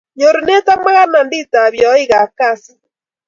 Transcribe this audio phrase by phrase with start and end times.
[0.17, 2.79] nyorunet ak makarnandit ap yaik ap kasit